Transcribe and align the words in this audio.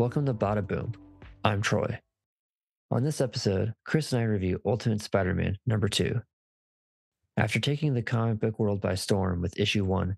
Welcome 0.00 0.24
to 0.24 0.32
Bada 0.32 0.66
Boom. 0.66 0.94
I'm 1.44 1.60
Troy. 1.60 2.00
On 2.90 3.04
this 3.04 3.20
episode, 3.20 3.74
Chris 3.84 4.14
and 4.14 4.22
I 4.22 4.24
review 4.24 4.58
Ultimate 4.64 5.02
Spider 5.02 5.34
Man 5.34 5.58
number 5.66 5.90
two. 5.90 6.22
After 7.36 7.60
taking 7.60 7.92
the 7.92 8.00
comic 8.00 8.40
book 8.40 8.58
world 8.58 8.80
by 8.80 8.94
storm 8.94 9.42
with 9.42 9.60
issue 9.60 9.84
one, 9.84 10.16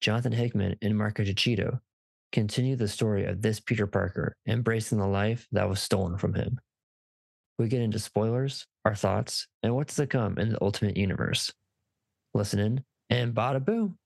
Jonathan 0.00 0.30
Hickman 0.30 0.76
and 0.82 0.96
Marco 0.96 1.24
Checchetto 1.24 1.80
continue 2.30 2.76
the 2.76 2.86
story 2.86 3.24
of 3.24 3.42
this 3.42 3.58
Peter 3.58 3.88
Parker 3.88 4.36
embracing 4.46 4.98
the 4.98 5.06
life 5.08 5.48
that 5.50 5.68
was 5.68 5.80
stolen 5.80 6.16
from 6.16 6.34
him. 6.34 6.60
We 7.58 7.66
get 7.66 7.82
into 7.82 7.98
spoilers, 7.98 8.68
our 8.84 8.94
thoughts, 8.94 9.48
and 9.64 9.74
what's 9.74 9.96
to 9.96 10.06
come 10.06 10.38
in 10.38 10.50
the 10.50 10.62
Ultimate 10.62 10.96
Universe. 10.96 11.52
Listen 12.34 12.60
in 12.60 12.84
and 13.10 13.34
bada 13.34 13.64
boom. 13.64 13.98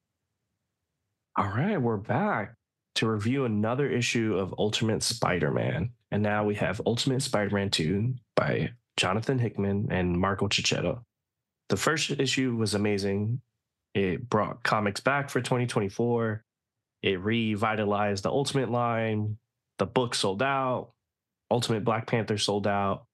All 1.37 1.49
right, 1.49 1.77
we're 1.77 1.99
back 1.99 2.55
to 2.99 3.09
review 3.09 3.45
another 3.45 3.89
issue 3.89 4.37
of 4.37 4.53
Ultimate 4.59 5.05
Spider 5.05 5.53
Man. 5.53 5.91
And 6.11 6.21
now 6.21 6.45
we 6.45 6.57
have 6.57 6.81
Ultimate 6.85 7.23
Spider 7.23 7.55
Man 7.55 7.71
2 7.71 8.13
by 8.35 8.73
Jonathan 8.97 9.39
Hickman 9.39 9.89
and 9.93 10.19
Marco 10.19 10.49
Checchetto. 10.49 11.05
The 11.69 11.77
first 11.77 12.11
issue 12.11 12.57
was 12.57 12.75
amazing. 12.75 13.41
It 13.95 14.29
brought 14.29 14.65
comics 14.65 15.01
back 15.01 15.31
for 15.31 15.41
2024. 15.41 16.43
It 17.05 17.21
revitalized 17.21 18.25
the 18.25 18.31
Ultimate 18.31 18.69
line. 18.69 19.39
The 19.79 19.87
book 19.87 20.17
sold 20.17 20.43
out. 20.43 20.91
Ultimate 21.53 21.85
Black 21.85 22.09
Panther 22.09 22.37
sold 22.37 22.67
out. 22.67 23.05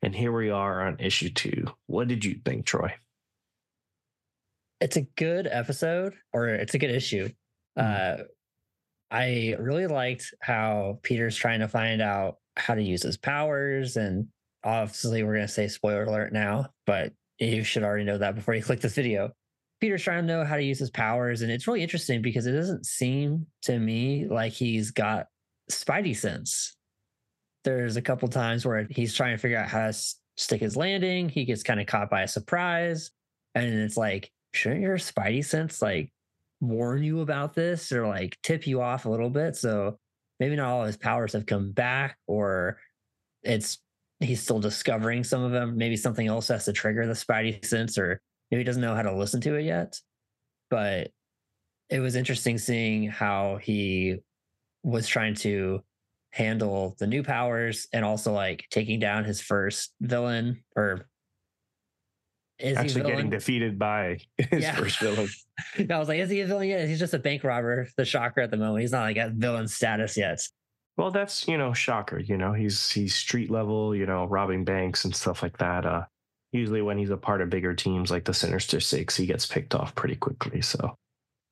And 0.00 0.14
here 0.14 0.32
we 0.32 0.48
are 0.48 0.86
on 0.86 0.96
issue 0.98 1.28
two. 1.28 1.66
What 1.88 2.08
did 2.08 2.24
you 2.24 2.40
think, 2.42 2.64
Troy? 2.64 2.94
It's 4.80 4.96
a 4.96 5.02
good 5.02 5.46
episode, 5.46 6.14
or 6.32 6.48
it's 6.48 6.72
a 6.72 6.78
good 6.78 6.90
issue. 6.90 7.28
Mm-hmm. 7.78 8.20
Uh, 8.22 8.24
I 9.10 9.54
really 9.58 9.86
liked 9.86 10.34
how 10.40 10.98
Peter's 11.02 11.36
trying 11.36 11.60
to 11.60 11.68
find 11.68 12.02
out 12.02 12.36
how 12.56 12.74
to 12.74 12.82
use 12.82 13.02
his 13.02 13.16
powers. 13.16 13.96
And 13.96 14.28
obviously, 14.64 15.22
we're 15.22 15.34
going 15.34 15.46
to 15.46 15.52
say 15.52 15.68
spoiler 15.68 16.04
alert 16.04 16.32
now, 16.32 16.70
but 16.86 17.12
you 17.38 17.62
should 17.62 17.82
already 17.82 18.04
know 18.04 18.18
that 18.18 18.34
before 18.34 18.54
you 18.54 18.62
click 18.62 18.80
this 18.80 18.94
video. 18.94 19.32
Peter's 19.80 20.02
trying 20.02 20.26
to 20.26 20.26
know 20.26 20.44
how 20.44 20.56
to 20.56 20.62
use 20.62 20.78
his 20.78 20.90
powers. 20.90 21.42
And 21.42 21.52
it's 21.52 21.66
really 21.66 21.82
interesting 21.82 22.22
because 22.22 22.46
it 22.46 22.52
doesn't 22.52 22.86
seem 22.86 23.46
to 23.62 23.78
me 23.78 24.26
like 24.26 24.52
he's 24.52 24.90
got 24.90 25.26
Spidey 25.70 26.16
sense. 26.16 26.76
There's 27.64 27.96
a 27.96 28.02
couple 28.02 28.28
times 28.28 28.64
where 28.64 28.86
he's 28.90 29.14
trying 29.14 29.36
to 29.36 29.38
figure 29.38 29.58
out 29.58 29.68
how 29.68 29.86
to 29.86 29.98
stick 30.36 30.60
his 30.60 30.76
landing. 30.76 31.28
He 31.28 31.44
gets 31.44 31.62
kind 31.62 31.80
of 31.80 31.86
caught 31.86 32.10
by 32.10 32.22
a 32.22 32.28
surprise. 32.28 33.10
And 33.54 33.66
it's 33.66 33.96
like, 33.96 34.30
shouldn't 34.52 34.80
your 34.80 34.96
Spidey 34.96 35.44
sense 35.44 35.82
like 35.82 36.10
warn 36.60 37.02
you 37.02 37.20
about 37.20 37.54
this 37.54 37.92
or 37.92 38.06
like 38.06 38.38
tip 38.42 38.66
you 38.66 38.80
off 38.80 39.04
a 39.04 39.10
little 39.10 39.30
bit? 39.30 39.56
So 39.56 39.98
maybe 40.40 40.56
not 40.56 40.68
all 40.68 40.80
of 40.82 40.86
his 40.86 40.96
powers 40.96 41.32
have 41.32 41.46
come 41.46 41.72
back 41.72 42.16
or 42.26 42.78
it's 43.42 43.78
he's 44.20 44.42
still 44.42 44.60
discovering 44.60 45.24
some 45.24 45.42
of 45.42 45.52
them. 45.52 45.76
Maybe 45.76 45.96
something 45.96 46.26
else 46.26 46.48
has 46.48 46.64
to 46.64 46.72
trigger 46.72 47.06
the 47.06 47.12
Spidey 47.12 47.64
sense, 47.64 47.98
or 47.98 48.20
maybe 48.50 48.60
he 48.60 48.64
doesn't 48.64 48.82
know 48.82 48.94
how 48.94 49.02
to 49.02 49.14
listen 49.14 49.40
to 49.42 49.56
it 49.56 49.62
yet. 49.62 49.98
But 50.70 51.10
it 51.90 52.00
was 52.00 52.16
interesting 52.16 52.58
seeing 52.58 53.08
how 53.08 53.58
he 53.62 54.16
was 54.82 55.06
trying 55.06 55.34
to 55.34 55.82
handle 56.30 56.96
the 56.98 57.06
new 57.06 57.22
powers 57.22 57.86
and 57.92 58.04
also 58.04 58.32
like 58.32 58.66
taking 58.70 59.00
down 59.00 59.24
his 59.24 59.40
first 59.40 59.94
villain 60.00 60.62
or 60.76 61.08
is 62.58 62.76
actually 62.76 63.02
getting 63.02 63.30
defeated 63.30 63.78
by 63.78 64.18
his 64.36 64.62
yeah. 64.62 64.74
first 64.74 64.98
villain. 64.98 65.28
I 65.90 65.98
was 65.98 66.08
like, 66.08 66.20
is 66.20 66.30
he 66.30 66.40
a 66.40 66.46
villain 66.46 66.68
yet? 66.68 66.88
He's 66.88 66.98
just 66.98 67.14
a 67.14 67.18
bank 67.18 67.44
robber, 67.44 67.88
the 67.96 68.04
shocker 68.04 68.40
at 68.40 68.50
the 68.50 68.56
moment. 68.56 68.80
He's 68.80 68.92
not 68.92 69.02
like 69.02 69.16
at 69.16 69.32
villain 69.32 69.68
status 69.68 70.16
yet. 70.16 70.40
Well, 70.96 71.10
that's 71.10 71.46
you 71.46 71.58
know, 71.58 71.74
shocker. 71.74 72.18
You 72.18 72.38
know, 72.38 72.52
he's 72.52 72.90
he's 72.90 73.14
street 73.14 73.50
level. 73.50 73.94
You 73.94 74.06
know, 74.06 74.24
robbing 74.24 74.64
banks 74.64 75.04
and 75.04 75.14
stuff 75.14 75.42
like 75.42 75.58
that. 75.58 75.84
Uh, 75.84 76.04
usually 76.52 76.82
when 76.82 76.96
he's 76.96 77.10
a 77.10 77.16
part 77.16 77.42
of 77.42 77.50
bigger 77.50 77.74
teams 77.74 78.10
like 78.10 78.24
the 78.24 78.32
Sinister 78.32 78.80
Six, 78.80 79.16
he 79.16 79.26
gets 79.26 79.46
picked 79.46 79.74
off 79.74 79.94
pretty 79.94 80.16
quickly. 80.16 80.62
So, 80.62 80.96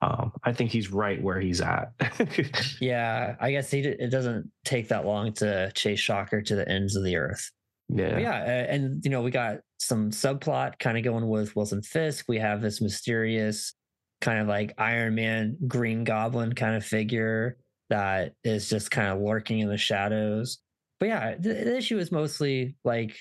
um, 0.01 0.33
I 0.45 0.53
think 0.55 0.71
he's 0.71 0.91
right 0.91 1.23
where 1.23 1.41
he's 1.41 1.61
at. 1.61 1.93
yeah, 2.81 3.37
I 3.39 3.51
guess 3.51 3.71
he 3.71 3.81
it 3.81 4.11
doesn't 4.11 4.51
take 4.65 4.89
that 4.89 5.05
long 5.05 5.35
to 5.35 5.71
chase 5.75 6.01
Shocker 6.01 6.41
to 6.41 6.57
the 6.57 6.69
ends 6.69 6.97
of 6.97 7.05
the 7.05 7.17
earth. 7.17 7.51
Yeah, 7.97 8.19
yeah, 8.19 8.67
and 8.69 9.05
you 9.05 9.11
know, 9.11 9.23
we 9.23 9.31
got 9.31 9.59
some 9.79 10.11
subplot 10.11 10.79
kind 10.79 10.99
of 10.99 11.05
going 11.05 11.29
with 11.29 11.55
Wilson 11.55 11.83
Fisk. 11.83 12.25
We 12.29 12.39
have 12.39 12.61
this 12.61 12.81
mysterious 12.81 13.75
kind 14.21 14.41
of 14.41 14.49
like 14.49 14.75
Iron 14.79 15.15
Man, 15.15 15.57
Green 15.69 16.03
Goblin 16.03 16.55
kind 16.55 16.75
of 16.75 16.85
figure 16.85 17.59
that 17.91 18.33
is 18.43 18.69
just 18.69 18.91
kind 18.91 19.09
of 19.09 19.21
lurking 19.21 19.61
in 19.61 19.69
the 19.69 19.77
shadows. 19.77 20.59
But 20.99 21.09
yeah, 21.09 21.35
the, 21.39 21.53
the 21.53 21.77
issue 21.77 21.99
is 21.99 22.11
mostly 22.11 22.77
like, 22.85 23.17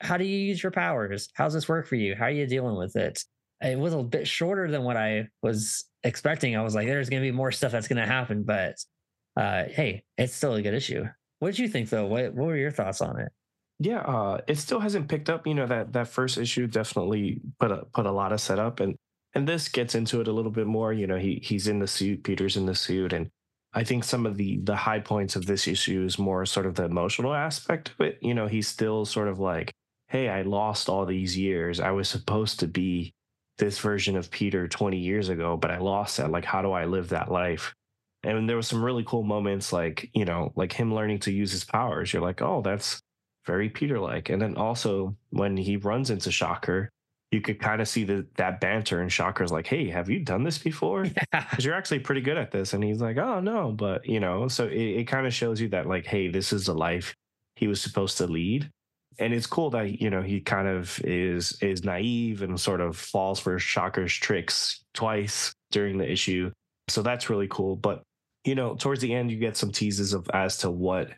how 0.00 0.16
do 0.16 0.24
you 0.24 0.38
use 0.38 0.62
your 0.62 0.72
powers? 0.72 1.28
How's 1.34 1.54
this 1.54 1.68
work 1.68 1.86
for 1.86 1.96
you? 1.96 2.14
How 2.14 2.26
are 2.26 2.30
you 2.30 2.46
dealing 2.46 2.76
with 2.76 2.94
it? 2.96 3.24
It 3.60 3.78
was 3.78 3.94
a 3.94 4.02
bit 4.02 4.28
shorter 4.28 4.70
than 4.70 4.82
what 4.82 4.96
I 4.96 5.28
was 5.42 5.84
expecting. 6.04 6.56
I 6.56 6.62
was 6.62 6.74
like, 6.74 6.86
there's 6.86 7.08
going 7.08 7.22
to 7.22 7.28
be 7.28 7.32
more 7.32 7.52
stuff 7.52 7.72
that's 7.72 7.88
going 7.88 8.00
to 8.00 8.06
happen, 8.06 8.42
but 8.42 8.76
uh, 9.36 9.64
hey, 9.64 10.04
it's 10.18 10.34
still 10.34 10.54
a 10.54 10.62
good 10.62 10.74
issue. 10.74 11.04
What 11.38 11.48
did 11.48 11.58
you 11.60 11.68
think 11.68 11.88
though? 11.88 12.06
What 12.06 12.34
what 12.34 12.46
were 12.46 12.56
your 12.56 12.70
thoughts 12.70 13.00
on 13.00 13.18
it? 13.20 13.32
Yeah, 13.84 14.00
uh, 14.00 14.38
it 14.46 14.58
still 14.58 14.78
hasn't 14.80 15.08
picked 15.08 15.28
up. 15.28 15.46
You 15.46 15.54
know 15.54 15.66
that 15.66 15.92
that 15.92 16.08
first 16.08 16.38
issue 16.38 16.66
definitely 16.66 17.40
put 17.58 17.72
a 17.72 17.84
put 17.92 18.06
a 18.06 18.12
lot 18.12 18.32
of 18.32 18.40
setup, 18.40 18.80
and 18.80 18.96
and 19.34 19.48
this 19.48 19.68
gets 19.68 19.94
into 19.94 20.20
it 20.20 20.28
a 20.28 20.32
little 20.32 20.52
bit 20.52 20.66
more. 20.66 20.92
You 20.92 21.06
know, 21.06 21.16
he 21.16 21.40
he's 21.42 21.66
in 21.66 21.80
the 21.80 21.86
suit, 21.88 22.22
Peter's 22.22 22.56
in 22.56 22.66
the 22.66 22.74
suit, 22.76 23.12
and 23.12 23.28
I 23.72 23.82
think 23.82 24.04
some 24.04 24.24
of 24.26 24.36
the 24.36 24.58
the 24.62 24.76
high 24.76 25.00
points 25.00 25.34
of 25.36 25.46
this 25.46 25.66
issue 25.66 26.04
is 26.04 26.18
more 26.18 26.46
sort 26.46 26.66
of 26.66 26.76
the 26.76 26.84
emotional 26.84 27.34
aspect 27.34 27.90
of 27.90 28.00
it. 28.06 28.18
You 28.22 28.34
know, 28.34 28.46
he's 28.46 28.68
still 28.68 29.04
sort 29.04 29.28
of 29.28 29.40
like, 29.40 29.72
"Hey, 30.08 30.28
I 30.28 30.42
lost 30.42 30.88
all 30.88 31.04
these 31.06 31.36
years. 31.36 31.80
I 31.80 31.90
was 31.90 32.08
supposed 32.08 32.60
to 32.60 32.68
be 32.68 33.12
this 33.58 33.78
version 33.80 34.16
of 34.16 34.30
Peter 34.30 34.68
20 34.68 34.98
years 34.98 35.28
ago, 35.28 35.56
but 35.56 35.70
I 35.72 35.78
lost 35.78 36.18
that. 36.18 36.30
Like, 36.30 36.44
how 36.44 36.62
do 36.62 36.70
I 36.72 36.84
live 36.84 37.08
that 37.08 37.32
life?" 37.32 37.74
And 38.22 38.48
there 38.48 38.56
was 38.56 38.68
some 38.68 38.84
really 38.84 39.02
cool 39.04 39.24
moments, 39.24 39.72
like 39.72 40.08
you 40.14 40.24
know, 40.24 40.52
like 40.56 40.72
him 40.72 40.94
learning 40.94 41.20
to 41.20 41.32
use 41.32 41.50
his 41.52 41.64
powers. 41.64 42.12
You're 42.12 42.22
like, 42.22 42.42
"Oh, 42.42 42.62
that's 42.62 43.00
very 43.46 43.68
Peter-like." 43.68 44.30
And 44.30 44.40
then 44.40 44.56
also 44.56 45.16
when 45.30 45.56
he 45.56 45.76
runs 45.76 46.10
into 46.10 46.30
Shocker, 46.30 46.90
you 47.32 47.40
could 47.40 47.58
kind 47.58 47.80
of 47.80 47.88
see 47.88 48.04
the, 48.04 48.26
that 48.36 48.60
banter 48.60 49.00
and 49.00 49.10
Shocker's 49.10 49.50
like, 49.50 49.66
Hey, 49.66 49.88
have 49.88 50.10
you 50.10 50.20
done 50.20 50.44
this 50.44 50.58
before? 50.58 51.04
Because 51.04 51.24
yeah. 51.32 51.56
you're 51.58 51.74
actually 51.74 52.00
pretty 52.00 52.20
good 52.20 52.36
at 52.36 52.50
this. 52.50 52.74
And 52.74 52.84
he's 52.84 53.00
like, 53.00 53.16
Oh 53.16 53.40
no. 53.40 53.72
But 53.72 54.06
you 54.06 54.20
know, 54.20 54.46
so 54.48 54.66
it, 54.66 54.76
it 54.76 55.04
kind 55.08 55.26
of 55.26 55.32
shows 55.32 55.60
you 55.60 55.68
that 55.70 55.86
like, 55.86 56.04
Hey, 56.04 56.28
this 56.28 56.52
is 56.52 56.66
the 56.66 56.74
life 56.74 57.14
he 57.56 57.66
was 57.66 57.80
supposed 57.80 58.18
to 58.18 58.26
lead. 58.26 58.70
And 59.18 59.32
it's 59.32 59.46
cool 59.46 59.70
that, 59.70 60.00
you 60.00 60.10
know, 60.10 60.22
he 60.22 60.40
kind 60.40 60.68
of 60.68 60.98
is, 61.04 61.56
is 61.60 61.84
naive 61.84 62.42
and 62.42 62.58
sort 62.58 62.80
of 62.80 62.96
falls 62.96 63.40
for 63.40 63.58
Shocker's 63.58 64.14
tricks 64.14 64.84
twice 64.94 65.52
during 65.70 65.98
the 65.98 66.10
issue. 66.10 66.50
So 66.88 67.02
that's 67.02 67.28
really 67.28 67.48
cool. 67.48 67.76
But, 67.76 68.02
you 68.44 68.54
know, 68.54 68.74
towards 68.74 69.00
the 69.00 69.12
end, 69.12 69.30
you 69.30 69.38
get 69.38 69.56
some 69.56 69.70
teases 69.70 70.14
of 70.14 70.28
as 70.32 70.56
to 70.58 70.70
what 70.70 71.10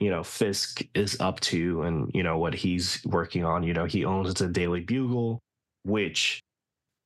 you 0.00 0.10
know 0.10 0.22
Fisk 0.22 0.82
is 0.94 1.20
up 1.20 1.40
to 1.40 1.82
and 1.82 2.10
you 2.14 2.22
know 2.22 2.38
what 2.38 2.54
he's 2.54 3.02
working 3.04 3.44
on. 3.44 3.62
You 3.62 3.74
know, 3.74 3.84
he 3.84 4.04
owns 4.04 4.34
the 4.34 4.48
Daily 4.48 4.80
Bugle 4.80 5.40
which 5.84 6.42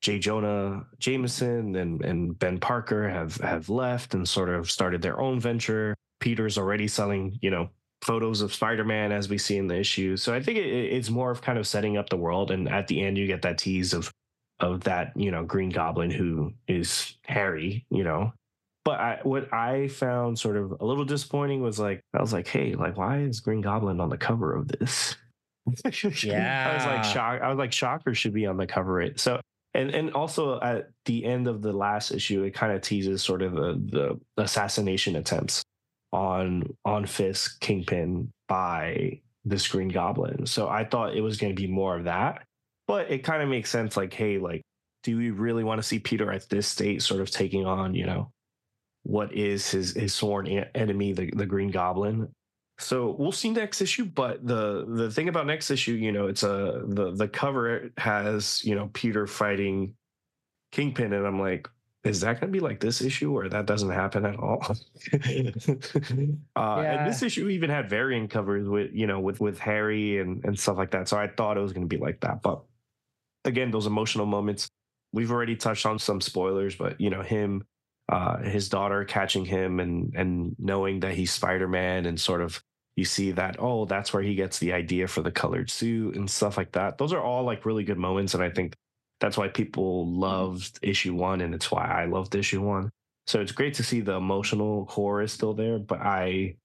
Jay 0.00 0.18
Jonah 0.18 0.84
Jameson 0.98 1.76
and, 1.76 2.04
and 2.04 2.38
Ben 2.38 2.58
Parker 2.58 3.08
have 3.08 3.36
have 3.36 3.68
left 3.68 4.14
and 4.14 4.28
sort 4.28 4.48
of 4.48 4.70
started 4.70 5.00
their 5.00 5.20
own 5.20 5.38
venture. 5.40 5.94
Peter's 6.20 6.58
already 6.58 6.88
selling, 6.88 7.38
you 7.40 7.50
know, 7.50 7.68
photos 8.02 8.42
of 8.42 8.52
Spider-Man 8.52 9.12
as 9.12 9.28
we 9.28 9.38
see 9.38 9.56
in 9.56 9.68
the 9.68 9.78
issue. 9.78 10.16
So 10.16 10.34
I 10.34 10.42
think 10.42 10.58
it, 10.58 10.66
it's 10.66 11.10
more 11.10 11.30
of 11.30 11.40
kind 11.40 11.58
of 11.58 11.66
setting 11.66 11.96
up 11.96 12.10
the 12.10 12.16
world. 12.16 12.50
And 12.50 12.68
at 12.68 12.88
the 12.88 13.00
end, 13.00 13.16
you 13.16 13.26
get 13.26 13.42
that 13.42 13.58
tease 13.58 13.92
of 13.92 14.10
of 14.60 14.84
that, 14.84 15.12
you 15.16 15.30
know, 15.30 15.44
Green 15.44 15.70
Goblin 15.70 16.10
who 16.10 16.52
is 16.68 17.16
Harry, 17.24 17.86
you 17.90 18.04
know. 18.04 18.32
But 18.84 19.00
I, 19.00 19.20
what 19.22 19.52
I 19.54 19.88
found 19.88 20.38
sort 20.38 20.56
of 20.56 20.74
a 20.80 20.84
little 20.84 21.04
disappointing 21.04 21.62
was 21.62 21.78
like 21.78 22.02
I 22.14 22.20
was 22.20 22.32
like, 22.32 22.48
hey, 22.48 22.74
like 22.74 22.96
why 22.96 23.20
is 23.20 23.40
Green 23.40 23.60
Goblin 23.60 24.00
on 24.00 24.08
the 24.08 24.16
cover 24.16 24.54
of 24.54 24.68
this? 24.68 25.16
yeah. 26.24 26.70
I 26.70 26.74
was 26.74 26.86
like 26.86 27.04
shock. 27.04 27.42
I 27.42 27.48
was 27.48 27.58
like 27.58 27.72
Shocker 27.72 28.14
should 28.14 28.34
be 28.34 28.46
on 28.46 28.56
the 28.56 28.66
cover. 28.66 29.00
It 29.00 29.20
so 29.20 29.40
and 29.74 29.90
and 29.90 30.12
also 30.12 30.60
at 30.60 30.90
the 31.04 31.24
end 31.24 31.46
of 31.46 31.62
the 31.62 31.72
last 31.72 32.10
issue, 32.10 32.42
it 32.42 32.54
kind 32.54 32.72
of 32.72 32.82
teases 32.82 33.22
sort 33.22 33.42
of 33.42 33.54
the 33.54 34.18
the 34.36 34.42
assassination 34.42 35.16
attempts 35.16 35.62
on 36.12 36.64
on 36.84 37.06
Fisk 37.06 37.60
Kingpin 37.60 38.30
by 38.48 39.20
the 39.44 39.66
Green 39.70 39.88
Goblin. 39.88 40.46
So 40.46 40.68
I 40.68 40.84
thought 40.84 41.16
it 41.16 41.20
was 41.20 41.36
going 41.36 41.54
to 41.54 41.60
be 41.60 41.68
more 41.68 41.96
of 41.96 42.04
that, 42.04 42.42
but 42.86 43.10
it 43.10 43.18
kind 43.18 43.42
of 43.42 43.48
makes 43.48 43.70
sense. 43.70 43.96
Like, 43.96 44.12
hey, 44.12 44.38
like, 44.38 44.62
do 45.02 45.16
we 45.16 45.30
really 45.30 45.64
want 45.64 45.78
to 45.78 45.82
see 45.82 45.98
Peter 45.98 46.30
at 46.30 46.48
this 46.48 46.66
state, 46.66 47.02
sort 47.02 47.20
of 47.20 47.30
taking 47.30 47.66
on, 47.66 47.94
you 47.94 48.06
know, 48.06 48.30
what 49.02 49.32
is 49.32 49.70
his 49.70 49.94
his 49.94 50.14
sworn 50.14 50.46
enemy, 50.46 51.12
the 51.12 51.30
the 51.34 51.46
Green 51.46 51.70
Goblin? 51.70 52.28
So 52.78 53.14
we'll 53.18 53.32
see 53.32 53.50
next 53.50 53.80
issue, 53.80 54.04
but 54.04 54.46
the 54.46 54.84
the 54.88 55.10
thing 55.10 55.28
about 55.28 55.46
next 55.46 55.70
issue, 55.70 55.92
you 55.92 56.12
know, 56.12 56.26
it's 56.26 56.42
a 56.42 56.82
the 56.86 57.12
the 57.12 57.28
cover 57.28 57.90
has 57.98 58.64
you 58.64 58.74
know 58.74 58.90
Peter 58.92 59.26
fighting 59.26 59.94
Kingpin, 60.72 61.12
and 61.12 61.26
I'm 61.26 61.38
like, 61.38 61.68
is 62.04 62.20
that 62.22 62.40
going 62.40 62.52
to 62.52 62.58
be 62.58 62.60
like 62.60 62.80
this 62.80 63.00
issue 63.00 63.36
or 63.36 63.48
that 63.48 63.66
doesn't 63.66 63.90
happen 63.90 64.26
at 64.26 64.36
all? 64.36 64.60
uh, 65.12 65.18
yeah. 66.56 66.98
And 66.98 67.08
this 67.08 67.22
issue 67.22 67.48
even 67.48 67.70
had 67.70 67.88
variant 67.88 68.30
covers 68.30 68.68
with, 68.68 68.90
you 68.92 69.06
know, 69.06 69.20
with, 69.20 69.40
with 69.40 69.58
Harry 69.60 70.18
and, 70.18 70.44
and 70.44 70.58
stuff 70.58 70.78
like 70.78 70.90
that. 70.90 71.08
So 71.08 71.16
I 71.16 71.28
thought 71.28 71.56
it 71.56 71.60
was 71.60 71.72
going 71.72 71.88
to 71.88 71.96
be 71.96 72.02
like 72.02 72.20
that. 72.20 72.42
But 72.42 72.60
again, 73.44 73.70
those 73.70 73.86
emotional 73.86 74.26
moments, 74.26 74.68
we've 75.12 75.30
already 75.30 75.54
touched 75.54 75.86
on 75.86 75.98
some 75.98 76.20
spoilers, 76.20 76.74
but, 76.74 77.00
you 77.00 77.08
know, 77.08 77.22
him, 77.22 77.64
uh, 78.12 78.36
his 78.42 78.68
daughter 78.68 79.04
catching 79.06 79.44
him 79.44 79.80
and, 79.80 80.14
and 80.14 80.54
knowing 80.58 81.00
that 81.00 81.14
he's 81.14 81.32
Spider-Man 81.32 82.04
and 82.04 82.20
sort 82.20 82.42
of 82.42 82.62
you 82.94 83.06
see 83.06 83.32
that, 83.32 83.56
oh, 83.58 83.86
that's 83.86 84.12
where 84.12 84.22
he 84.22 84.34
gets 84.34 84.58
the 84.58 84.74
idea 84.74 85.08
for 85.08 85.22
the 85.22 85.30
colored 85.30 85.70
suit 85.70 86.14
and 86.14 86.30
stuff 86.30 86.58
like 86.58 86.72
that. 86.72 86.98
Those 86.98 87.14
are 87.14 87.22
all 87.22 87.42
like 87.42 87.64
really 87.64 87.84
good 87.84 87.96
moments. 87.96 88.34
And 88.34 88.42
I 88.42 88.50
think 88.50 88.74
that's 89.18 89.38
why 89.38 89.48
people 89.48 90.06
loved 90.12 90.78
issue 90.82 91.14
one, 91.14 91.40
and 91.40 91.54
it's 91.54 91.70
why 91.70 91.86
I 91.86 92.04
loved 92.04 92.34
issue 92.34 92.60
one. 92.60 92.90
So 93.26 93.40
it's 93.40 93.52
great 93.52 93.72
to 93.74 93.82
see 93.82 94.02
the 94.02 94.12
emotional 94.12 94.84
core 94.84 95.22
is 95.22 95.32
still 95.32 95.54
there, 95.54 95.78
but 95.78 96.00
I 96.00 96.56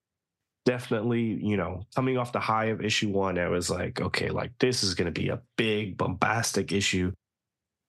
definitely, 0.65 1.21
you 1.21 1.55
know, 1.55 1.83
coming 1.95 2.17
off 2.17 2.33
the 2.33 2.41
high 2.41 2.65
of 2.65 2.81
issue 2.81 3.09
one, 3.09 3.39
I 3.39 3.47
was 3.47 3.69
like, 3.69 4.01
okay, 4.01 4.29
like 4.29 4.51
this 4.59 4.83
is 4.83 4.95
going 4.95 5.05
to 5.05 5.17
be 5.17 5.29
a 5.29 5.39
big 5.55 5.97
bombastic 5.97 6.73
issue. 6.73 7.13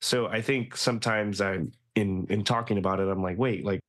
So 0.00 0.28
I 0.28 0.42
think 0.42 0.76
sometimes 0.76 1.40
I'm 1.40 1.72
in 1.94 2.26
in 2.30 2.44
talking 2.44 2.78
about 2.78 3.00
it, 3.00 3.08
I'm 3.08 3.22
like, 3.22 3.38
wait, 3.38 3.64
like 3.64 3.80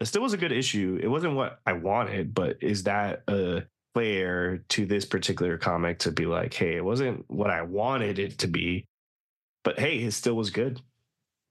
it 0.00 0.06
still 0.06 0.22
was 0.22 0.32
a 0.32 0.38
good 0.38 0.52
issue. 0.52 0.98
It 1.02 1.08
wasn't 1.08 1.34
what 1.34 1.60
I 1.66 1.74
wanted, 1.74 2.34
but 2.34 2.56
is 2.60 2.84
that 2.84 3.22
a 3.28 3.62
fair 3.94 4.58
to 4.70 4.86
this 4.86 5.04
particular 5.04 5.58
comic 5.58 5.98
to 6.00 6.10
be 6.10 6.26
like, 6.26 6.54
hey, 6.54 6.76
it 6.76 6.84
wasn't 6.84 7.24
what 7.28 7.50
I 7.50 7.62
wanted 7.62 8.18
it 8.18 8.38
to 8.38 8.48
be, 8.48 8.84
but 9.64 9.78
hey, 9.78 9.98
it 9.98 10.12
still 10.12 10.34
was 10.34 10.50
good. 10.50 10.80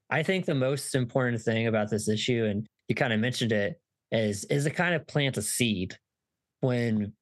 I 0.09 0.23
think 0.23 0.45
the 0.45 0.55
most 0.55 0.95
important 0.95 1.41
thing 1.41 1.67
about 1.67 1.89
this 1.89 2.09
issue, 2.09 2.45
and 2.45 2.67
you 2.89 2.95
kind 2.95 3.13
of 3.13 3.19
mentioned 3.19 3.53
it, 3.53 3.79
is 4.11 4.43
is 4.45 4.65
it 4.65 4.71
kind 4.71 4.93
of 4.93 5.07
plant 5.07 5.37
a 5.37 5.41
seed 5.41 5.95
when 6.59 7.13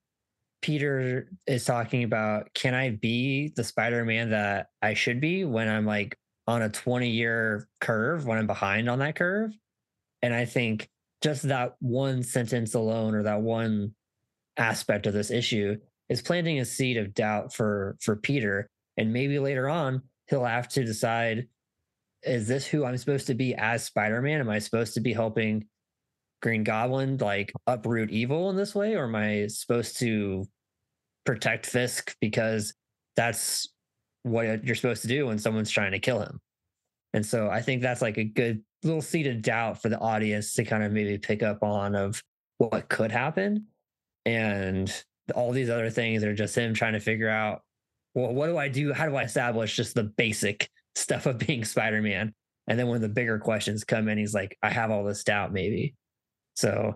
Peter 0.62 1.30
is 1.48 1.64
talking 1.66 2.04
about 2.04 2.52
can 2.54 2.74
I 2.74 2.90
be 2.90 3.54
the 3.56 3.64
Spider-Man 3.64 4.32
that 4.32 4.68
I 4.82 4.94
should 4.96 5.22
be 5.22 5.46
when 5.46 5.70
I'm 5.70 5.86
like 5.86 6.18
on 6.50 6.64
a 6.64 6.70
20 6.70 7.08
year 7.12 7.68
curve, 7.80 8.26
when 8.26 8.40
I'm 8.40 8.48
behind 8.48 8.90
on 8.90 8.98
that 9.00 9.16
curve. 9.16 9.52
And 10.24 10.34
I 10.34 10.46
think 10.46 10.90
just 11.22 11.44
that 11.44 11.76
one 11.80 12.24
sentence 12.24 12.74
alone 12.74 13.14
or 13.14 13.24
that 13.24 13.42
one 13.42 13.94
aspect 14.58 15.06
of 15.06 15.14
this 15.14 15.30
issue 15.30 15.78
is 16.10 16.24
planting 16.24 16.60
a 16.60 16.66
seed 16.66 16.98
of 16.98 17.14
doubt 17.14 17.54
for 17.54 17.98
for 18.02 18.16
Peter. 18.16 18.68
And 18.98 19.14
maybe 19.14 19.38
later 19.38 19.70
on, 19.70 20.02
he'll 20.28 20.44
have 20.44 20.68
to 20.70 20.84
decide 20.84 21.48
is 22.24 22.48
this 22.48 22.66
who 22.66 22.84
I'm 22.84 22.98
supposed 22.98 23.28
to 23.28 23.36
be 23.36 23.54
as 23.54 23.86
Spider 23.86 24.20
Man? 24.20 24.40
Am 24.40 24.50
I 24.50 24.58
supposed 24.58 24.96
to 24.96 25.02
be 25.02 25.14
helping 25.14 25.66
Green 26.42 26.64
Goblin 26.64 27.18
like 27.18 27.54
uproot 27.68 28.10
evil 28.10 28.50
in 28.50 28.56
this 28.56 28.74
way? 28.74 28.96
Or 28.96 29.04
am 29.04 29.16
I 29.16 29.48
supposed 29.48 30.00
to 30.00 30.46
protect 31.26 31.68
Fisk 31.68 32.16
because 32.20 32.74
that's 33.16 33.70
what 34.24 34.64
you're 34.64 34.76
supposed 34.76 35.02
to 35.04 35.08
do 35.08 35.28
when 35.28 35.40
someone's 35.40 35.72
trying 35.72 35.92
to 35.92 36.00
kill 36.00 36.20
him? 36.20 36.40
And 37.14 37.26
so 37.26 37.50
I 37.50 37.62
think 37.62 37.82
that's 37.82 38.02
like 38.02 38.18
a 38.18 38.24
good 38.24 38.62
little 38.84 39.02
seed 39.02 39.28
of 39.28 39.42
doubt 39.42 39.82
for 39.82 39.90
the 39.90 40.00
audience 40.00 40.54
to 40.54 40.64
kind 40.64 40.84
of 40.84 40.92
maybe 40.92 41.18
pick 41.18 41.44
up 41.44 41.64
on 41.64 41.96
of 41.96 42.22
what 42.60 42.90
could 42.90 43.12
happen. 43.12 43.66
And 44.26 44.94
all 45.36 45.52
these 45.52 45.70
other 45.70 45.90
things 45.90 46.24
are 46.24 46.34
just 46.34 46.58
him 46.58 46.74
trying 46.74 46.94
to 46.94 47.00
figure 47.00 47.30
out 47.30 47.62
well, 48.16 48.34
what 48.34 48.48
do 48.48 48.58
I 48.58 48.68
do? 48.68 48.92
How 48.92 49.08
do 49.08 49.16
I 49.16 49.24
establish 49.24 49.76
just 49.76 49.96
the 49.96 50.04
basic 50.04 50.70
stuff 50.96 51.26
of 51.26 51.38
being 51.38 51.64
Spider 51.64 52.02
Man? 52.02 52.34
And 52.68 52.78
then 52.78 52.88
when 52.88 53.02
the 53.02 53.10
bigger 53.10 53.40
questions 53.40 53.84
come 53.84 54.08
in, 54.10 54.18
he's 54.18 54.34
like, 54.34 54.58
I 54.62 54.70
have 54.70 54.92
all 54.92 55.04
this 55.04 55.24
doubt, 55.24 55.54
maybe. 55.54 55.96
So 56.56 56.96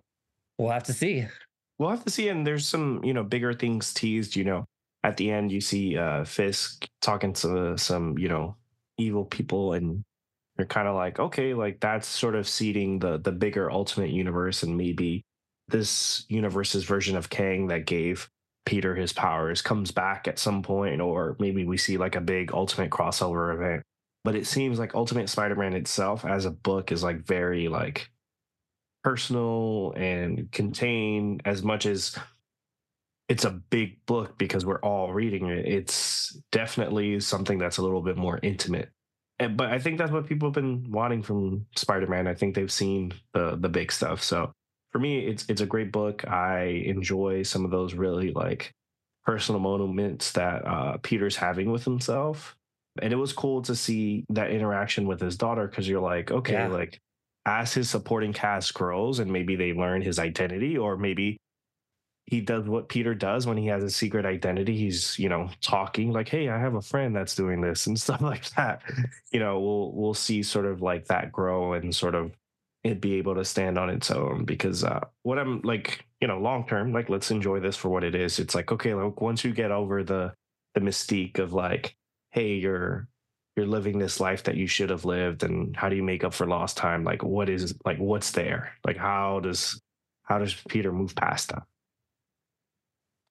we'll 0.58 0.72
have 0.72 0.84
to 0.84 0.94
see. 0.94 1.26
We'll 1.80 1.90
have 1.90 2.04
to 2.04 2.12
see. 2.12 2.30
And 2.30 2.46
there's 2.46 2.68
some, 2.68 3.04
you 3.04 3.14
know, 3.14 3.24
bigger 3.24 3.54
things 3.54 3.94
teased. 3.94 4.36
You 4.36 4.44
know, 4.44 4.66
at 5.04 5.18
the 5.18 5.32
end, 5.32 5.52
you 5.52 5.62
see 5.62 5.98
uh, 5.98 6.24
Fisk 6.24 6.88
talking 7.02 7.34
to 7.34 7.78
some, 7.78 8.18
you 8.18 8.30
know, 8.30 8.56
evil 8.98 9.26
people, 9.26 9.74
and 9.74 10.04
you're 10.58 10.68
kind 10.68 10.88
of 10.88 10.96
like, 10.96 11.20
okay, 11.20 11.54
like 11.54 11.80
that's 11.80 12.08
sort 12.08 12.36
of 12.36 12.48
seeding 12.48 13.00
the 13.00 13.18
the 13.18 13.32
bigger 13.32 13.72
Ultimate 13.72 14.12
Universe, 14.12 14.64
and 14.64 14.78
maybe 14.78 15.24
this 15.68 16.26
universe's 16.30 16.84
version 16.84 17.18
of 17.18 17.30
Kang 17.30 17.68
that 17.68 17.86
gave 17.86 18.30
Peter 18.66 18.96
his 18.96 19.14
powers 19.14 19.62
comes 19.62 19.92
back 19.92 20.28
at 20.28 20.40
some 20.40 20.62
point, 20.64 21.02
or 21.02 21.36
maybe 21.40 21.66
we 21.66 21.78
see 21.78 21.98
like 21.98 22.16
a 22.16 22.22
big 22.22 22.54
ultimate 22.54 22.92
crossover 22.92 23.54
event. 23.54 23.84
But 24.24 24.36
it 24.36 24.48
seems 24.48 24.80
like 24.80 24.96
Ultimate 24.96 25.30
Spider-Man 25.30 25.74
itself 25.74 26.24
as 26.24 26.46
a 26.46 26.52
book 26.52 26.94
is 26.94 27.04
like 27.04 27.28
very 27.28 27.68
like 27.68 28.10
personal 29.04 29.94
and 29.98 30.50
contained 30.52 31.42
as 31.44 31.62
much 31.62 31.86
as 31.86 32.18
it's 33.30 33.46
a 33.46 33.52
big 33.52 34.06
book 34.06 34.38
because 34.38 34.66
we're 34.66 34.82
all 34.82 35.14
reading 35.14 35.48
it. 35.48 35.66
It's 35.66 36.38
definitely 36.52 37.20
something 37.20 37.58
that's 37.58 37.78
a 37.78 37.82
little 37.82 38.02
bit 38.02 38.18
more 38.18 38.40
intimate. 38.44 38.90
And, 39.40 39.58
but 39.58 39.72
I 39.72 39.80
think 39.80 39.98
that's 39.98 40.12
what 40.12 40.28
people 40.28 40.50
have 40.50 40.54
been 40.54 40.86
wanting 40.90 41.24
from 41.24 41.66
Spider-Man. 41.76 42.28
I 42.28 42.34
think 42.34 42.56
they've 42.56 42.72
seen 42.72 43.14
the 43.34 43.56
the 43.56 43.70
big 43.70 43.92
stuff. 43.92 44.22
So 44.24 44.52
for 44.92 45.00
me, 45.00 45.26
it's 45.26 45.46
it's 45.50 45.62
a 45.62 45.66
great 45.66 45.92
book. 45.92 46.28
I 46.28 46.84
enjoy 46.86 47.44
some 47.44 47.66
of 47.66 47.72
those 47.72 47.94
really 47.94 48.32
like 48.32 48.72
personal 49.26 49.60
moments 49.60 50.34
that 50.34 50.66
uh, 50.68 50.98
Peter's 51.02 51.36
having 51.36 51.72
with 51.72 51.84
himself, 51.84 52.56
and 53.02 53.12
it 53.12 53.16
was 53.16 53.34
cool 53.34 53.62
to 53.64 53.76
see 53.76 54.26
that 54.30 54.52
interaction 54.52 55.08
with 55.08 55.20
his 55.20 55.38
daughter 55.38 55.68
because 55.68 55.88
you're 55.90 56.02
like, 56.02 56.30
okay, 56.32 56.54
yeah. 56.54 56.68
like 56.68 57.00
as 57.46 57.74
his 57.74 57.90
supporting 57.90 58.34
cast 58.34 58.74
grows 58.74 59.20
and 59.20 59.32
maybe 59.32 59.56
they 59.56 59.74
learn 59.74 60.02
his 60.02 60.20
identity, 60.20 60.78
or 60.78 60.96
maybe 60.96 61.38
he 62.26 62.42
does 62.42 62.68
what 62.68 62.90
Peter 62.90 63.14
does 63.14 63.46
when 63.46 63.58
he 63.58 63.68
has 63.68 63.84
a 63.84 63.90
secret 63.90 64.26
identity. 64.26 64.78
He's, 64.78 65.20
you 65.20 65.30
know, 65.30 65.50
talking 65.62 66.12
like, 66.12 66.30
"Hey, 66.30 66.50
I 66.50 66.60
have 66.60 66.76
a 66.76 66.82
friend 66.82 67.16
that's 67.16 67.36
doing 67.36 67.62
this" 67.62 67.88
and 67.88 68.00
stuff 68.00 68.22
like 68.22 68.50
that. 68.52 68.82
You 69.32 69.40
know, 69.40 69.60
we'll 69.60 69.92
we'll 69.94 70.14
see 70.14 70.44
sort 70.44 70.66
of 70.66 70.82
like 70.82 71.06
that 71.08 71.32
grow 71.32 71.74
and 71.74 71.94
sort 71.96 72.16
of 72.16 72.32
it 72.84 73.00
be 73.00 73.14
able 73.14 73.36
to 73.36 73.46
stand 73.46 73.78
on 73.78 73.90
its 73.90 74.12
own 74.12 74.44
because 74.44 74.84
uh, 74.84 75.00
what 75.24 75.40
i'm 75.40 75.62
like 75.62 76.06
you 76.22 76.28
know 76.28 76.40
long 76.40 76.68
term 76.68 76.92
like 76.92 77.10
let's 77.10 77.32
enjoy 77.32 77.60
this 77.60 77.78
for 77.78 77.90
what 77.90 78.04
it 78.04 78.16
is 78.16 78.40
it's 78.40 78.56
like 78.56 78.72
okay 78.72 78.94
like 78.94 79.22
once 79.22 79.44
you 79.44 79.54
get 79.54 79.72
over 79.72 80.04
the 80.04 80.34
the 80.74 80.82
mystique 80.82 81.40
of 81.40 81.54
like 81.54 81.96
hey 82.32 82.54
you're 82.56 83.08
you're 83.56 83.68
living 83.68 84.00
this 84.00 84.20
life 84.20 84.44
that 84.44 84.58
you 84.58 84.68
should 84.68 84.90
have 84.90 85.06
lived 85.06 85.44
and 85.44 85.76
how 85.76 85.88
do 85.88 85.96
you 85.96 86.04
make 86.04 86.24
up 86.24 86.34
for 86.34 86.48
lost 86.48 86.76
time 86.76 87.04
like 87.04 87.24
what 87.24 87.50
is 87.50 87.74
like 87.86 87.98
what's 87.98 88.32
there 88.32 88.74
like 88.86 88.98
how 88.98 89.40
does 89.40 89.80
how 90.24 90.38
does 90.38 90.54
peter 90.68 90.92
move 90.92 91.16
past 91.16 91.50
that 91.50 91.64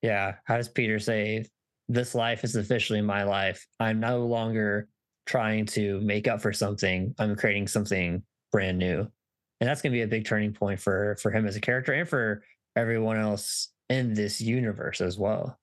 yeah 0.02 0.35
how 0.44 0.56
does 0.56 0.68
peter 0.68 0.99
say 0.99 1.44
this 1.92 2.14
life 2.14 2.44
is 2.44 2.56
officially 2.56 3.02
my 3.02 3.23
life. 3.25 3.66
I'm 3.78 4.00
no 4.00 4.26
longer 4.26 4.88
trying 5.26 5.66
to 5.66 6.00
make 6.00 6.26
up 6.26 6.40
for 6.40 6.52
something. 6.52 7.14
I'm 7.18 7.37
creating 7.37 7.68
something 7.68 8.23
brand 8.50 8.78
new. 8.78 9.00
And 9.61 9.68
that's 9.68 9.80
going 9.82 9.92
to 9.92 9.97
be 9.97 10.02
a 10.02 10.09
big 10.09 10.25
turning 10.25 10.52
point 10.52 10.80
for 10.80 11.16
for 11.21 11.30
him 11.30 11.47
as 11.47 11.56
a 11.56 11.61
character 11.61 11.92
and 11.92 12.09
for 12.09 12.42
everyone 12.75 13.18
else 13.18 13.68
in 13.88 14.14
this 14.14 14.40
universe 14.40 15.00
as 15.00 15.18
well. 15.18 15.59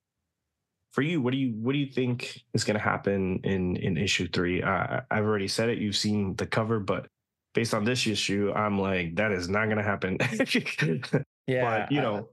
For 0.91 1.01
you 1.01 1.21
what 1.21 1.31
do 1.31 1.37
you 1.37 1.53
what 1.59 1.73
do 1.73 1.79
you 1.79 1.91
think 1.91 2.41
is 2.53 2.63
going 2.63 2.77
to 2.77 2.83
happen 2.83 3.41
in 3.43 3.75
in 3.75 3.97
issue 3.97 4.27
three? 4.27 4.63
Uh, 4.63 5.01
i've 5.11 5.25
already 5.25 5.47
said 5.47 5.69
it 5.69 5.77
you've 5.77 5.97
seen 5.97 6.35
the 6.35 6.47
cover 6.47 6.79
but 6.79 7.07
based 7.53 7.73
on 7.73 7.83
this 7.83 8.07
issue 8.07 8.51
i'm 8.55 8.79
like 8.79 9.15
that 9.15 9.31
is 9.31 9.49
not 9.49 9.65
going 9.65 9.77
to 9.77 9.83
happen. 9.83 10.17
Yeah 11.47 11.81
but 11.81 11.91
you 11.91 11.99
know 11.99 12.29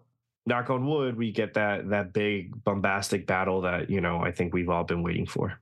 knock 0.46 0.70
on 0.70 0.86
wood 0.86 1.16
we 1.16 1.32
get 1.32 1.54
that 1.54 1.88
that 1.90 2.12
big 2.12 2.62
bombastic 2.64 3.26
battle 3.26 3.60
that 3.60 3.90
you 3.90 4.00
know 4.00 4.20
i 4.20 4.30
think 4.30 4.54
we've 4.54 4.70
all 4.70 4.84
been 4.84 5.02
waiting 5.02 5.26
for. 5.26 5.60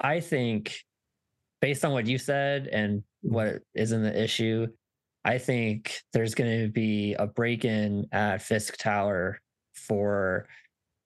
I 0.00 0.20
think 0.20 0.76
based 1.60 1.84
on 1.84 1.92
what 1.92 2.06
you 2.06 2.18
said 2.18 2.66
and 2.66 3.02
what 3.22 3.62
is 3.74 3.92
in 3.92 4.02
the 4.02 4.22
issue 4.22 4.66
I 5.24 5.38
think 5.38 6.02
there's 6.12 6.34
going 6.34 6.60
to 6.60 6.68
be 6.68 7.14
a 7.14 7.26
break 7.26 7.64
in 7.64 8.06
at 8.12 8.42
Fisk 8.42 8.76
Tower 8.76 9.40
for 9.72 10.46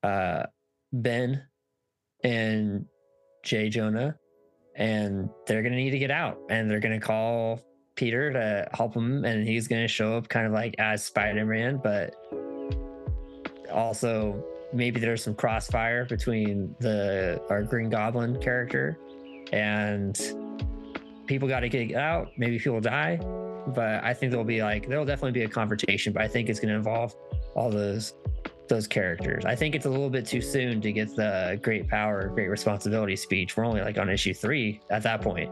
uh, 0.02 0.44
Ben 0.92 1.44
and 2.25 2.84
Jay 3.44 3.68
Jonah, 3.68 4.16
and 4.75 5.30
they're 5.46 5.62
going 5.62 5.72
to 5.72 5.78
need 5.78 5.90
to 5.90 6.00
get 6.00 6.10
out, 6.10 6.38
and 6.50 6.68
they're 6.68 6.80
going 6.80 6.98
to 6.98 7.06
call 7.06 7.60
Peter 7.94 8.32
to 8.32 8.68
help 8.72 8.94
him, 8.94 9.25
and 9.25 9.46
he's 9.46 9.68
going 9.68 9.82
to 9.82 9.88
show 9.88 10.16
up 10.16 10.28
kind 10.28 10.46
of 10.46 10.52
like 10.52 10.75
as 10.80 11.04
Spider 11.04 11.46
Man, 11.46 11.80
but 11.82 12.14
also 13.70 14.44
maybe 14.72 15.00
there's 15.00 15.22
some 15.22 15.34
crossfire 15.34 16.04
between 16.04 16.75
the 16.80 17.40
our 17.50 17.62
Green 17.62 17.88
Goblin 17.88 18.40
character 18.40 18.98
and 19.52 20.20
people 21.26 21.48
got 21.48 21.60
to 21.60 21.68
get 21.68 21.94
out. 21.94 22.30
Maybe 22.37 22.58
people 22.58 22.80
die 22.80 23.18
but 23.75 24.02
I 24.04 24.14
think 24.14 24.30
there'll 24.30 24.44
be 24.44 24.62
like 24.62 24.88
there'll 24.88 25.04
definitely 25.04 25.32
be 25.32 25.44
a 25.44 25.48
confrontation, 25.48 26.12
but 26.12 26.22
I 26.22 26.28
think 26.28 26.48
it's 26.48 26.60
going 26.60 26.70
to 26.70 26.76
involve 26.76 27.14
all 27.54 27.70
those 27.70 28.14
those 28.68 28.87
characters. 28.87 29.44
I 29.44 29.54
think 29.54 29.75
it's 29.75 29.87
a 29.87 29.90
little 29.90 30.10
bit 30.10 30.26
too 30.26 30.42
soon 30.42 30.80
to 30.82 30.92
get 30.92 31.14
the 31.16 31.58
great 31.62 31.88
power, 31.88 32.28
great 32.28 32.48
responsibility 32.48 33.16
speech. 33.16 33.56
We're 33.56 33.64
only 33.64 33.80
like 33.80 33.98
on 33.98 34.10
issue 34.10 34.34
three 34.34 34.80
at 34.90 35.02
that 35.04 35.22
point, 35.22 35.50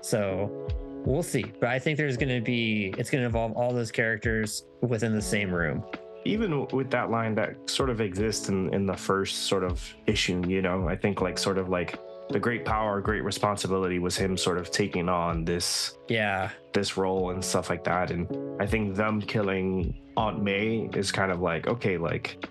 so 0.00 0.68
we'll 1.04 1.22
see. 1.22 1.52
But 1.60 1.70
I 1.70 1.78
think 1.78 1.96
there's 1.96 2.16
going 2.16 2.34
to 2.34 2.40
be 2.40 2.94
it's 2.98 3.10
going 3.10 3.22
to 3.22 3.26
involve 3.26 3.52
all 3.52 3.72
those 3.72 3.90
characters 3.90 4.64
within 4.80 5.14
the 5.14 5.22
same 5.22 5.52
room. 5.52 5.84
Even 6.26 6.66
with 6.68 6.90
that 6.90 7.10
line 7.10 7.34
that 7.36 7.54
sort 7.68 7.90
of 7.90 8.00
exists 8.00 8.48
in 8.48 8.72
in 8.74 8.86
the 8.86 8.96
first 8.96 9.46
sort 9.46 9.64
of 9.64 9.82
issue, 10.06 10.42
you 10.46 10.62
know, 10.62 10.88
I 10.88 10.96
think 10.96 11.20
like 11.20 11.38
sort 11.38 11.58
of 11.58 11.68
like 11.68 11.98
the 12.28 12.40
great 12.40 12.64
power, 12.64 13.00
great 13.00 13.22
responsibility 13.22 13.98
was 13.98 14.16
him 14.16 14.36
sort 14.36 14.58
of 14.58 14.70
taking 14.70 15.08
on 15.08 15.44
this 15.44 15.96
yeah 16.08 16.50
this 16.72 16.96
role 16.96 17.30
and 17.30 17.44
stuff 17.44 17.70
like 17.70 17.84
that. 17.84 18.10
And 18.10 18.26
I 18.60 18.66
think 18.66 18.96
them 18.96 19.20
killing 19.20 19.94
Aunt 20.16 20.42
May 20.42 20.90
is 20.94 21.12
kind 21.12 21.30
of 21.30 21.40
like 21.40 21.66
okay, 21.66 21.96
like 21.96 22.44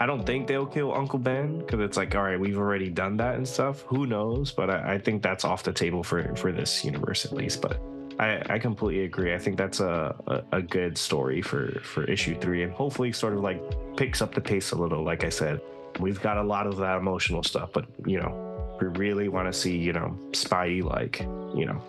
I 0.00 0.06
don't 0.06 0.24
think 0.24 0.46
they'll 0.46 0.66
kill 0.66 0.94
Uncle 0.94 1.18
Ben 1.18 1.58
because 1.58 1.80
it's 1.80 1.96
like 1.96 2.14
all 2.14 2.22
right, 2.22 2.40
we've 2.40 2.58
already 2.58 2.88
done 2.88 3.16
that 3.18 3.34
and 3.34 3.46
stuff. 3.46 3.82
Who 3.82 4.06
knows? 4.06 4.50
But 4.52 4.70
I, 4.70 4.94
I 4.94 4.98
think 4.98 5.22
that's 5.22 5.44
off 5.44 5.62
the 5.62 5.72
table 5.72 6.02
for 6.02 6.34
for 6.36 6.52
this 6.52 6.84
universe 6.84 7.24
at 7.24 7.32
least. 7.32 7.60
But 7.60 7.80
I, 8.18 8.42
I 8.54 8.58
completely 8.58 9.04
agree. 9.04 9.32
I 9.32 9.38
think 9.38 9.56
that's 9.56 9.80
a, 9.80 10.14
a, 10.26 10.56
a 10.58 10.62
good 10.62 10.98
story 10.98 11.40
for 11.40 11.80
for 11.84 12.04
issue 12.04 12.38
three, 12.38 12.62
and 12.64 12.72
hopefully 12.72 13.12
sort 13.12 13.34
of 13.34 13.40
like 13.40 13.62
picks 13.96 14.20
up 14.20 14.34
the 14.34 14.40
pace 14.40 14.72
a 14.72 14.76
little. 14.76 15.02
Like 15.04 15.24
I 15.24 15.28
said, 15.28 15.60
we've 16.00 16.20
got 16.20 16.36
a 16.36 16.42
lot 16.42 16.66
of 16.66 16.76
that 16.78 16.98
emotional 16.98 17.42
stuff, 17.42 17.70
but 17.72 17.86
you 18.06 18.18
know 18.18 18.48
we 18.80 18.86
really 18.88 19.28
want 19.28 19.52
to 19.52 19.58
see, 19.58 19.76
you 19.76 19.92
know, 19.92 20.16
Spidey 20.30 20.82
like, 20.82 21.20
you 21.20 21.66
know, 21.66 21.82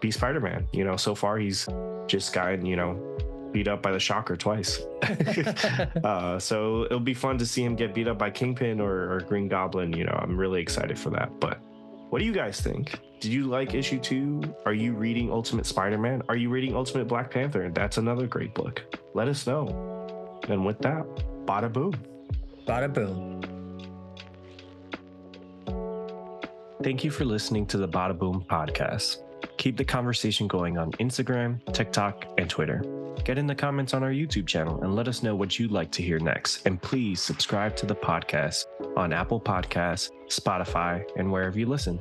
be 0.00 0.10
Spider 0.10 0.40
Man. 0.40 0.66
You 0.72 0.84
know, 0.84 0.96
so 0.96 1.14
far 1.14 1.38
he's 1.38 1.68
just 2.06 2.32
gotten, 2.32 2.66
you 2.66 2.76
know, 2.76 3.50
beat 3.52 3.68
up 3.68 3.82
by 3.82 3.92
the 3.92 4.00
Shocker 4.00 4.36
twice. 4.36 4.80
uh, 6.04 6.38
so 6.38 6.84
it'll 6.84 7.00
be 7.00 7.14
fun 7.14 7.38
to 7.38 7.46
see 7.46 7.64
him 7.64 7.76
get 7.76 7.94
beat 7.94 8.08
up 8.08 8.18
by 8.18 8.30
Kingpin 8.30 8.80
or, 8.80 9.12
or 9.12 9.20
Green 9.20 9.48
Goblin. 9.48 9.92
You 9.92 10.04
know, 10.04 10.18
I'm 10.20 10.36
really 10.36 10.60
excited 10.60 10.98
for 10.98 11.10
that. 11.10 11.38
But 11.40 11.60
what 12.16 12.20
do 12.20 12.24
you 12.24 12.32
guys 12.32 12.62
think? 12.62 12.98
Did 13.20 13.30
you 13.30 13.44
like 13.44 13.74
issue 13.74 14.00
two? 14.00 14.40
Are 14.64 14.72
you 14.72 14.94
reading 14.94 15.30
Ultimate 15.30 15.66
Spider 15.66 15.98
Man? 15.98 16.22
Are 16.30 16.34
you 16.34 16.48
reading 16.48 16.74
Ultimate 16.74 17.06
Black 17.06 17.30
Panther? 17.30 17.68
That's 17.68 17.98
another 17.98 18.26
great 18.26 18.54
book. 18.54 18.82
Let 19.12 19.28
us 19.28 19.46
know. 19.46 20.40
And 20.48 20.64
with 20.64 20.78
that, 20.78 21.04
bada 21.44 21.70
boom. 21.70 21.92
Bada 22.66 22.90
boom. 22.90 23.42
Thank 26.82 27.04
you 27.04 27.10
for 27.10 27.26
listening 27.26 27.66
to 27.66 27.76
the 27.76 27.86
Bada 27.86 28.18
Boom 28.18 28.46
podcast. 28.48 29.18
Keep 29.56 29.76
the 29.76 29.84
conversation 29.84 30.46
going 30.46 30.78
on 30.78 30.92
Instagram, 30.92 31.60
TikTok, 31.72 32.26
and 32.38 32.48
Twitter. 32.48 32.82
Get 33.24 33.38
in 33.38 33.46
the 33.46 33.54
comments 33.54 33.94
on 33.94 34.02
our 34.02 34.10
YouTube 34.10 34.46
channel 34.46 34.82
and 34.82 34.94
let 34.94 35.08
us 35.08 35.22
know 35.22 35.34
what 35.34 35.58
you'd 35.58 35.72
like 35.72 35.90
to 35.92 36.02
hear 36.02 36.18
next. 36.18 36.66
And 36.66 36.80
please 36.80 37.20
subscribe 37.20 37.74
to 37.76 37.86
the 37.86 37.94
podcast 37.94 38.66
on 38.96 39.12
Apple 39.12 39.40
Podcasts, 39.40 40.10
Spotify, 40.28 41.04
and 41.16 41.32
wherever 41.32 41.58
you 41.58 41.66
listen. 41.66 42.00